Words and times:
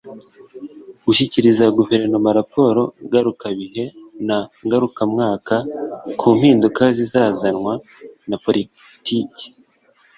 gushyikiriza 1.05 1.65
guverinoma 1.77 2.29
raporo 2.39 2.81
ngarukabihe 3.05 3.85
na 4.27 4.37
ngarukamwaka 4.65 5.55
ku 6.19 6.27
mpinduka 6.37 6.83
zizanwa 6.97 7.73
na 8.29 8.37
politiki 8.43 9.45